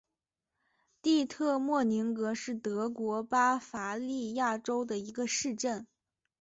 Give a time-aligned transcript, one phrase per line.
[1.03, 5.85] 蒂特莫宁格是德国巴伐利亚州的一个市镇。